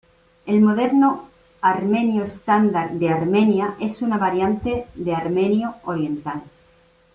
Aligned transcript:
El 0.47 0.61
moderno 0.61 1.29
armenio 1.61 2.23
estándar 2.23 2.89
de 2.93 3.09
Armenia 3.09 3.75
es 3.79 4.01
una 4.01 4.17
variante 4.17 4.87
de 4.95 5.13
armenio 5.13 5.75
oriental. 5.83 6.41